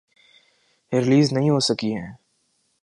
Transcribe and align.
Release 0.91 1.33
نہیں 1.33 1.49
ہوسکی 1.49 1.93
ہیں۔ 1.95 2.11